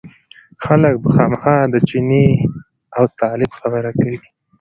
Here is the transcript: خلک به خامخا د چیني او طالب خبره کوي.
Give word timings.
خلک 0.65 0.93
به 1.03 1.09
خامخا 1.15 1.57
د 1.69 1.75
چیني 1.87 2.27
او 2.97 3.03
طالب 3.19 3.51
خبره 3.59 3.91
کوي. 3.99 4.19